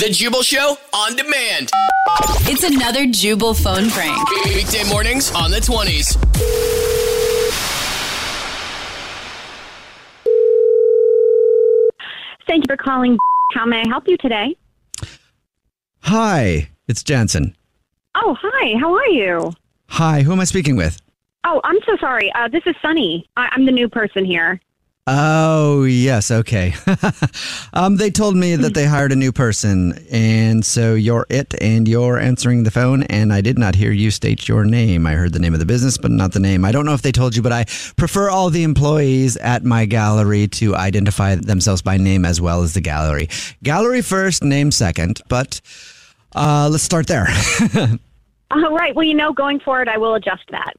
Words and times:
The 0.00 0.08
Jubal 0.08 0.42
Show 0.42 0.78
on 0.94 1.14
demand. 1.14 1.68
It's 2.48 2.64
another 2.64 3.04
Jubal 3.06 3.52
phone 3.52 3.90
prank. 3.90 4.16
Weekday 4.46 4.88
mornings 4.88 5.30
on 5.32 5.50
the 5.50 5.58
20s. 5.58 6.16
Thank 12.48 12.64
you 12.64 12.66
for 12.68 12.76
calling. 12.76 13.18
How 13.52 13.66
may 13.66 13.82
I 13.82 13.88
help 13.88 14.08
you 14.08 14.16
today? 14.16 14.56
Hi, 16.02 16.70
it's 16.88 17.02
Jansen. 17.02 17.54
Oh, 18.14 18.36
hi. 18.40 18.78
How 18.80 18.94
are 18.94 19.06
you? 19.08 19.52
Hi, 19.88 20.22
who 20.22 20.32
am 20.32 20.40
I 20.40 20.44
speaking 20.44 20.76
with? 20.76 21.00
Oh, 21.44 21.60
I'm 21.64 21.78
so 21.86 21.96
sorry. 21.98 22.32
Uh, 22.32 22.48
this 22.48 22.62
is 22.66 22.74
Sunny. 22.82 23.28
I- 23.36 23.48
I'm 23.52 23.66
the 23.66 23.72
new 23.72 23.88
person 23.88 24.24
here. 24.24 24.60
Oh, 25.12 25.82
yes, 25.82 26.30
okay. 26.30 26.72
um, 27.72 27.96
they 27.96 28.12
told 28.12 28.36
me 28.36 28.54
that 28.54 28.74
they 28.74 28.86
hired 28.86 29.10
a 29.10 29.16
new 29.16 29.32
person, 29.32 29.98
and 30.08 30.64
so 30.64 30.94
you're 30.94 31.26
it, 31.28 31.52
and 31.60 31.88
you're 31.88 32.16
answering 32.16 32.62
the 32.62 32.70
phone, 32.70 33.02
and 33.04 33.32
I 33.32 33.40
did 33.40 33.58
not 33.58 33.74
hear 33.74 33.90
you 33.90 34.12
state 34.12 34.46
your 34.46 34.64
name. 34.64 35.08
I 35.08 35.14
heard 35.14 35.32
the 35.32 35.40
name 35.40 35.52
of 35.52 35.58
the 35.58 35.66
business, 35.66 35.98
but 35.98 36.12
not 36.12 36.30
the 36.30 36.38
name. 36.38 36.64
I 36.64 36.70
don't 36.70 36.86
know 36.86 36.94
if 36.94 37.02
they 37.02 37.10
told 37.10 37.34
you, 37.34 37.42
but 37.42 37.50
I 37.50 37.64
prefer 37.96 38.30
all 38.30 38.50
the 38.50 38.62
employees 38.62 39.36
at 39.38 39.64
my 39.64 39.84
gallery 39.84 40.46
to 40.46 40.76
identify 40.76 41.34
themselves 41.34 41.82
by 41.82 41.96
name 41.96 42.24
as 42.24 42.40
well 42.40 42.62
as 42.62 42.74
the 42.74 42.80
gallery. 42.80 43.28
Gallery 43.64 44.02
first, 44.02 44.44
name 44.44 44.70
second, 44.70 45.22
but 45.28 45.60
uh, 46.36 46.68
let's 46.70 46.84
start 46.84 47.08
there. 47.08 47.26
All 48.52 48.76
right. 48.76 48.94
Well, 48.94 49.04
you 49.04 49.14
know, 49.14 49.32
going 49.32 49.58
forward, 49.58 49.88
I 49.88 49.98
will 49.98 50.14
adjust 50.14 50.44
that. 50.52 50.74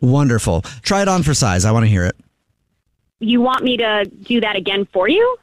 Wonderful. 0.00 0.62
Try 0.82 1.02
it 1.02 1.08
on 1.08 1.22
for 1.22 1.34
size. 1.34 1.64
I 1.64 1.70
want 1.70 1.84
to 1.84 1.88
hear 1.88 2.04
it. 2.04 2.16
You 3.24 3.40
want 3.40 3.64
me 3.64 3.76
to 3.78 4.04
do 4.04 4.40
that 4.40 4.54
again 4.56 4.86
for 4.92 5.08
you? 5.08 5.36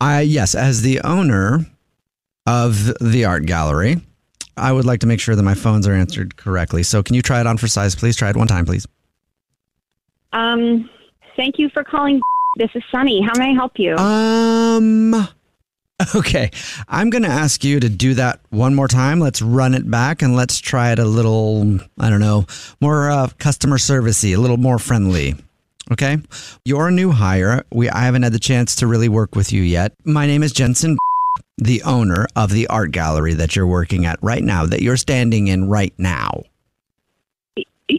I 0.00 0.22
yes, 0.22 0.54
as 0.54 0.82
the 0.82 1.00
owner 1.00 1.66
of 2.46 2.92
the 3.00 3.24
art 3.26 3.46
gallery, 3.46 3.96
I 4.56 4.72
would 4.72 4.84
like 4.84 5.00
to 5.00 5.06
make 5.06 5.20
sure 5.20 5.36
that 5.36 5.42
my 5.42 5.54
phones 5.54 5.86
are 5.86 5.92
answered 5.92 6.36
correctly. 6.36 6.82
So 6.82 7.02
can 7.02 7.14
you 7.14 7.22
try 7.22 7.40
it 7.40 7.46
on 7.46 7.58
for 7.58 7.68
size, 7.68 7.94
please? 7.94 8.16
Try 8.16 8.30
it 8.30 8.36
one 8.36 8.48
time, 8.48 8.64
please. 8.64 8.86
Um, 10.32 10.88
thank 11.36 11.58
you 11.58 11.68
for 11.68 11.84
calling. 11.84 12.20
This 12.56 12.70
is 12.74 12.82
Sunny. 12.90 13.20
How 13.22 13.38
may 13.38 13.50
I 13.50 13.54
help 13.54 13.78
you? 13.78 13.96
Um 13.96 15.28
Okay. 16.14 16.50
I'm 16.88 17.08
going 17.10 17.22
to 17.22 17.28
ask 17.28 17.62
you 17.62 17.78
to 17.80 17.88
do 17.88 18.14
that 18.14 18.40
one 18.50 18.74
more 18.74 18.88
time. 18.88 19.20
Let's 19.20 19.40
run 19.40 19.74
it 19.74 19.88
back 19.88 20.22
and 20.22 20.34
let's 20.34 20.58
try 20.58 20.90
it 20.92 20.98
a 20.98 21.04
little, 21.04 21.78
I 21.98 22.10
don't 22.10 22.20
know, 22.20 22.46
more 22.80 23.10
uh, 23.10 23.28
customer 23.38 23.78
servicey, 23.78 24.36
a 24.36 24.40
little 24.40 24.56
more 24.56 24.78
friendly. 24.78 25.36
Okay? 25.92 26.18
You're 26.64 26.88
a 26.88 26.92
new 26.92 27.10
hire. 27.10 27.64
We 27.72 27.90
I 27.90 28.00
haven't 28.00 28.22
had 28.22 28.32
the 28.32 28.38
chance 28.38 28.76
to 28.76 28.86
really 28.86 29.08
work 29.08 29.34
with 29.36 29.52
you 29.52 29.62
yet. 29.62 29.92
My 30.04 30.26
name 30.26 30.42
is 30.42 30.52
Jensen, 30.52 30.96
the 31.58 31.82
owner 31.82 32.26
of 32.36 32.50
the 32.50 32.66
art 32.68 32.90
gallery 32.92 33.34
that 33.34 33.54
you're 33.54 33.66
working 33.66 34.06
at 34.06 34.18
right 34.22 34.42
now, 34.42 34.66
that 34.66 34.82
you're 34.82 34.96
standing 34.96 35.48
in 35.48 35.68
right 35.68 35.94
now. 35.98 36.42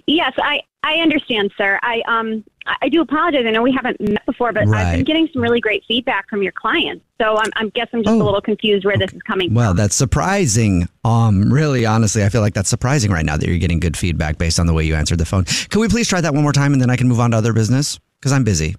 yes, 0.07 0.33
I 0.37 0.61
I 0.83 0.95
understand, 0.97 1.51
sir. 1.57 1.79
I 1.81 2.01
um 2.07 2.43
I 2.81 2.89
do 2.89 2.99
apologize. 3.01 3.45
I 3.45 3.51
know 3.51 3.61
we 3.61 3.71
haven't 3.71 3.99
met 4.01 4.25
before, 4.25 4.51
but 4.51 4.67
I've 4.67 4.95
been 4.95 5.03
getting 5.03 5.29
some 5.31 5.41
really 5.41 5.61
great 5.61 5.83
feedback 5.87 6.27
from 6.27 6.41
your 6.41 6.51
clients. 6.51 7.05
So 7.21 7.37
I'm 7.37 7.51
I'm 7.55 7.69
guess 7.69 7.87
I'm 7.93 8.03
just 8.03 8.11
Oh. 8.13 8.21
a 8.21 8.23
little 8.23 8.41
confused 8.41 8.85
where 8.85 8.97
this 8.97 9.13
is 9.13 9.21
coming 9.21 9.53
Well, 9.53 9.69
from. 9.71 9.77
that's 9.77 9.95
surprising. 9.95 10.87
Um, 11.03 11.53
really, 11.53 11.85
honestly, 11.85 12.23
I 12.23 12.29
feel 12.29 12.41
like 12.41 12.55
that's 12.55 12.69
surprising 12.69 13.11
right 13.11 13.23
now 13.25 13.37
that 13.37 13.47
you're 13.47 13.59
getting 13.59 13.79
good 13.79 13.95
feedback 13.95 14.39
based 14.39 14.59
on 14.59 14.65
the 14.65 14.73
way 14.73 14.83
you 14.83 14.95
answered 14.95 15.19
the 15.19 15.25
phone. 15.25 15.43
Can 15.45 15.79
we 15.79 15.87
please 15.87 16.07
try 16.07 16.21
that 16.21 16.33
one 16.33 16.41
more 16.41 16.53
time 16.53 16.73
and 16.73 16.81
then 16.81 16.89
I 16.89 16.95
can 16.95 17.07
move 17.07 17.19
on 17.19 17.31
to 17.31 17.37
other 17.37 17.53
business? 17.53 17.99
Because 18.19 18.31
I'm 18.31 18.43
busy. 18.43 18.75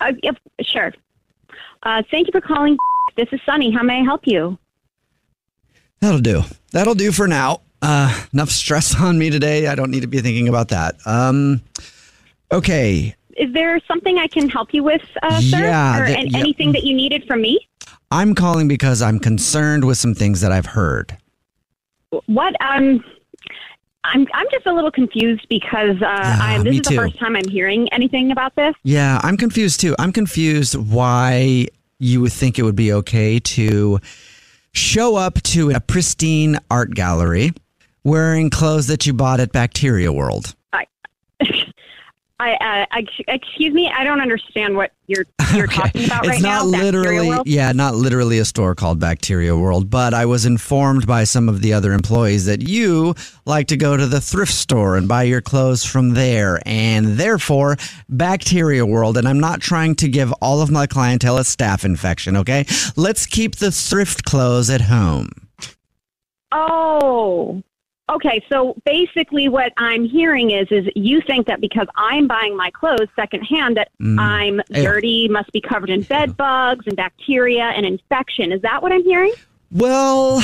Uh, 0.00 0.12
yep, 0.22 0.36
sure. 0.62 0.92
Uh, 1.82 2.02
thank 2.10 2.26
you 2.26 2.32
for 2.32 2.42
calling. 2.42 2.76
This 3.16 3.28
is 3.32 3.40
Sunny. 3.46 3.70
How 3.70 3.82
may 3.82 4.00
I 4.00 4.04
help 4.04 4.26
you? 4.26 4.58
That'll 6.00 6.20
do. 6.20 6.42
That'll 6.72 6.94
do 6.94 7.12
for 7.12 7.26
now. 7.28 7.62
Uh, 7.82 8.24
enough 8.34 8.50
stress 8.50 8.94
on 9.00 9.18
me 9.18 9.30
today. 9.30 9.66
I 9.66 9.74
don't 9.74 9.90
need 9.90 10.00
to 10.00 10.06
be 10.06 10.20
thinking 10.20 10.48
about 10.48 10.68
that. 10.68 10.96
Um, 11.06 11.62
okay. 12.52 13.14
Is 13.36 13.52
there 13.52 13.80
something 13.86 14.18
I 14.18 14.26
can 14.26 14.48
help 14.48 14.74
you 14.74 14.82
with, 14.82 15.02
uh, 15.22 15.40
sir? 15.40 15.58
Yeah, 15.58 16.00
or 16.00 16.04
an- 16.04 16.28
yeah. 16.28 16.38
anything 16.38 16.72
that 16.72 16.84
you 16.84 16.94
needed 16.94 17.24
from 17.26 17.40
me? 17.40 17.68
I'm 18.10 18.34
calling 18.34 18.68
because 18.68 19.00
I'm 19.02 19.18
concerned 19.18 19.84
with 19.84 19.96
some 19.98 20.14
things 20.14 20.40
that 20.40 20.52
I've 20.52 20.66
heard. 20.66 21.16
What? 22.26 22.54
Um, 22.60 23.04
I'm 24.04 24.26
I'm 24.34 24.46
just 24.50 24.66
a 24.66 24.72
little 24.72 24.90
confused 24.90 25.46
because 25.48 26.02
uh, 26.02 26.06
I'm, 26.06 26.64
this 26.64 26.72
me 26.72 26.76
is 26.78 26.82
the 26.82 26.90
too. 26.90 26.96
first 26.96 27.18
time 27.18 27.36
I'm 27.36 27.48
hearing 27.48 27.88
anything 27.92 28.32
about 28.32 28.56
this. 28.56 28.74
Yeah, 28.82 29.20
I'm 29.22 29.36
confused 29.36 29.80
too. 29.80 29.94
I'm 29.98 30.12
confused 30.12 30.74
why 30.74 31.66
you 31.98 32.20
would 32.22 32.32
think 32.32 32.58
it 32.58 32.62
would 32.62 32.76
be 32.76 32.92
okay 32.94 33.38
to 33.38 34.00
show 34.72 35.16
up 35.16 35.40
to 35.42 35.70
a 35.70 35.80
pristine 35.80 36.58
art 36.70 36.94
gallery 36.94 37.52
wearing 38.02 38.50
clothes 38.50 38.86
that 38.86 39.06
you 39.06 39.12
bought 39.12 39.38
at 39.38 39.52
Bacteria 39.52 40.10
World. 40.12 40.54
I, 40.72 40.86
I, 42.40 42.52
uh, 42.54 42.86
I, 42.90 43.06
excuse 43.28 43.74
me, 43.74 43.92
I 43.94 44.02
don't 44.02 44.20
understand 44.20 44.74
what 44.74 44.92
you're 45.06 45.26
you're 45.54 45.66
talking 45.68 46.06
about 46.06 46.24
it's 46.24 46.28
right 46.28 46.42
not 46.42 46.66
now. 46.66 46.70
Bacteria 46.70 46.84
literally, 46.84 47.28
World? 47.28 47.46
yeah, 47.46 47.72
not 47.72 47.94
literally 47.94 48.38
a 48.38 48.46
store 48.46 48.74
called 48.74 48.98
Bacteria 48.98 49.54
World, 49.54 49.90
but 49.90 50.14
I 50.14 50.24
was 50.24 50.46
informed 50.46 51.06
by 51.06 51.24
some 51.24 51.50
of 51.50 51.60
the 51.60 51.74
other 51.74 51.92
employees 51.92 52.46
that 52.46 52.66
you 52.66 53.14
like 53.44 53.66
to 53.68 53.76
go 53.76 53.94
to 53.94 54.06
the 54.06 54.22
thrift 54.22 54.54
store 54.54 54.96
and 54.96 55.06
buy 55.06 55.24
your 55.24 55.42
clothes 55.42 55.84
from 55.84 56.14
there, 56.14 56.60
and 56.64 57.18
therefore 57.18 57.76
Bacteria 58.08 58.86
World. 58.86 59.18
And 59.18 59.28
I'm 59.28 59.40
not 59.40 59.60
trying 59.60 59.94
to 59.96 60.08
give 60.08 60.32
all 60.40 60.62
of 60.62 60.70
my 60.70 60.86
clientele 60.86 61.36
a 61.36 61.42
staph 61.42 61.84
infection. 61.84 62.38
Okay, 62.38 62.64
let's 62.96 63.26
keep 63.26 63.56
the 63.56 63.70
thrift 63.70 64.24
clothes 64.24 64.70
at 64.70 64.80
home. 64.80 65.28
Oh, 66.52 67.62
okay. 68.10 68.44
So 68.52 68.76
basically, 68.84 69.48
what 69.48 69.72
I'm 69.76 70.04
hearing 70.04 70.50
is, 70.50 70.66
is 70.70 70.86
you 70.94 71.20
think 71.22 71.46
that 71.46 71.60
because 71.60 71.86
I'm 71.96 72.26
buying 72.26 72.56
my 72.56 72.70
clothes 72.70 73.08
secondhand, 73.16 73.76
that 73.76 73.88
Mm. 74.00 74.18
I'm 74.18 74.60
Ew. 74.70 74.82
dirty, 74.82 75.28
must 75.28 75.50
be 75.52 75.60
covered 75.60 75.90
in 75.90 76.02
bed 76.02 76.36
bugs 76.36 76.86
and 76.86 76.96
bacteria 76.96 77.64
and 77.64 77.84
infection. 77.86 78.52
Is 78.52 78.62
that 78.62 78.82
what 78.82 78.92
I'm 78.92 79.04
hearing? 79.04 79.32
Well, 79.72 80.42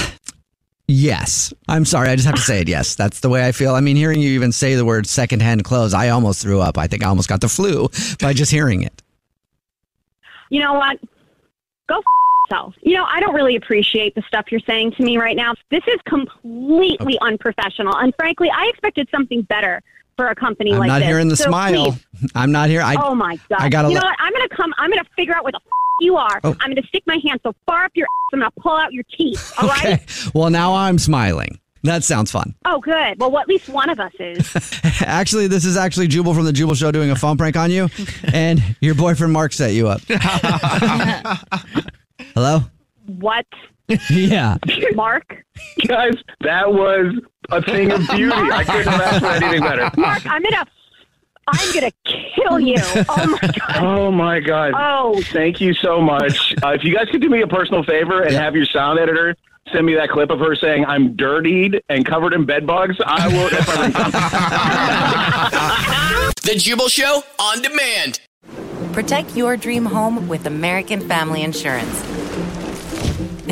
yes. 0.88 1.52
I'm 1.68 1.84
sorry. 1.84 2.08
I 2.10 2.16
just 2.16 2.26
have 2.26 2.36
to 2.36 2.40
say 2.42 2.60
it. 2.60 2.68
Yes, 2.68 2.94
that's 2.94 3.20
the 3.20 3.28
way 3.28 3.46
I 3.46 3.52
feel. 3.52 3.74
I 3.74 3.80
mean, 3.80 3.96
hearing 3.96 4.20
you 4.20 4.30
even 4.30 4.52
say 4.52 4.74
the 4.74 4.84
word 4.84 5.06
secondhand 5.06 5.64
clothes, 5.64 5.94
I 5.94 6.10
almost 6.10 6.42
threw 6.42 6.60
up. 6.60 6.78
I 6.78 6.86
think 6.86 7.04
I 7.04 7.08
almost 7.08 7.28
got 7.28 7.40
the 7.40 7.48
flu 7.48 7.88
by 8.20 8.32
just 8.32 8.50
hearing 8.52 8.82
it. 8.82 9.02
You 10.50 10.60
know 10.60 10.74
what? 10.74 10.98
Go 11.88 11.96
f- 11.98 12.04
yourself. 12.50 12.75
You 12.82 12.94
know, 12.94 13.04
I 13.04 13.20
don't 13.20 13.34
really 13.34 13.56
appreciate 13.56 14.14
the 14.14 14.22
stuff 14.22 14.46
you're 14.50 14.60
saying 14.66 14.93
to 14.93 15.02
me 15.02 15.19
right 15.19 15.37
now. 15.37 15.54
This 15.70 15.82
is 15.87 15.98
completely 16.08 17.19
unprofessional. 17.20 17.96
And 17.96 18.14
frankly, 18.16 18.50
I 18.50 18.69
expected 18.72 19.08
something 19.10 19.43
better 19.43 19.82
for 20.16 20.28
a 20.28 20.34
company 20.34 20.70
like 20.72 20.88
this. 20.88 20.94
I'm 20.94 21.00
not 21.00 21.02
hearing 21.06 21.28
the 21.28 21.37
So 21.37 21.44
smile. 21.48 21.93
please, 21.93 22.31
I'm 22.34 22.52
not 22.52 22.69
here. 22.69 22.81
I, 22.82 22.96
oh 23.02 23.14
my 23.14 23.37
god! 23.48 23.58
I 23.60 23.69
gotta 23.69 23.88
You 23.88 23.94
let- 23.94 24.02
know 24.02 24.06
what? 24.08 24.16
I'm 24.19 24.32
gonna 24.32 24.48
come. 24.48 24.72
I'm 24.78 24.90
gonna 24.90 25.04
figure 25.16 25.34
out 25.34 25.44
where 25.44 25.52
the 25.52 25.58
f- 25.58 25.72
you 26.00 26.16
are. 26.16 26.40
Oh. 26.44 26.56
I'm 26.60 26.70
gonna 26.70 26.87
stick 26.87 27.02
my 27.06 27.19
hand 27.25 27.40
so 27.43 27.54
far 27.66 27.84
up 27.84 27.93
your. 27.94 28.04
ass, 28.06 28.10
I'm 28.32 28.40
gonna 28.40 28.50
pull 28.60 28.76
out 28.76 28.92
your 28.92 29.04
teeth. 29.16 29.52
All 29.60 29.69
right. 29.69 29.84
Okay. 29.84 30.31
Well, 30.34 30.50
now 30.50 30.75
I'm 30.75 30.99
smiling. 30.99 31.58
That 31.82 32.02
sounds 32.02 32.32
fun. 32.32 32.54
Oh, 32.64 32.81
good. 32.81 33.20
Well, 33.20 33.38
at 33.38 33.46
least 33.46 33.69
one 33.69 33.88
of 33.90 34.00
us 34.00 34.10
is. 34.19 34.81
Actually, 35.02 35.46
this 35.46 35.64
is 35.64 35.76
actually 35.76 36.08
Jubal 36.08 36.34
from 36.34 36.44
the 36.44 36.52
Jubal 36.52 36.75
Show 36.75 36.90
doing 36.90 37.10
a 37.10 37.16
phone 37.16 37.37
prank 37.37 37.54
on 37.56 37.70
you, 37.70 37.88
and 38.32 38.60
your 38.81 38.96
boyfriend 38.96 39.32
Mark 39.32 39.52
set 39.52 39.72
you 39.72 39.87
up. 39.87 40.00
Hello? 42.36 42.60
what? 43.06 43.46
Yeah. 44.10 44.58
Mark? 44.94 45.42
Guys, 45.86 46.16
that 46.40 46.70
was 46.70 47.14
a 47.50 47.62
thing 47.62 47.90
of 47.92 48.00
beauty. 48.10 48.32
I 48.34 48.62
couldn't 48.64 48.92
have 48.92 49.00
asked 49.00 49.20
for 49.20 49.26
anything 49.28 49.60
better. 49.62 49.90
Mark, 49.96 50.26
I'm 50.26 50.42
gonna. 50.42 50.66
I'm 51.46 51.72
gonna 51.72 51.92
kill 52.04 52.58
you. 52.60 52.76
Oh 53.08 53.38
my 53.40 53.40
god. 53.40 53.76
Oh 53.76 54.10
my 54.10 54.40
God. 54.40 54.72
Oh. 54.76 55.22
Thank 55.32 55.60
you 55.62 55.72
so 55.72 56.00
much. 56.02 56.54
Uh, 56.62 56.70
if 56.70 56.84
you 56.84 56.94
guys 56.94 57.08
could 57.10 57.22
do 57.22 57.30
me 57.30 57.40
a 57.40 57.46
personal 57.46 57.84
favor 57.84 58.22
and 58.22 58.34
have 58.34 58.54
your 58.54 58.66
sound 58.66 58.98
editor 58.98 59.34
send 59.72 59.86
me 59.86 59.94
that 59.94 60.10
clip 60.10 60.30
of 60.30 60.40
her 60.40 60.54
saying 60.56 60.84
I'm 60.84 61.16
dirtied 61.16 61.82
and 61.88 62.04
covered 62.04 62.34
in 62.34 62.44
bed 62.44 62.66
bugs, 62.66 62.96
I 63.06 63.28
will. 63.28 63.48
That's 63.48 63.66
my 63.68 63.88
ringtone. 66.28 66.42
The 66.42 66.56
Jubal 66.58 66.88
Show 66.88 67.22
on 67.38 67.62
demand. 67.62 68.20
Protect 68.92 69.36
your 69.36 69.56
dream 69.56 69.84
home 69.84 70.26
with 70.26 70.46
American 70.46 71.00
Family 71.08 71.42
Insurance. 71.42 72.15